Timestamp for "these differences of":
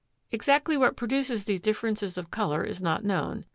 1.45-2.31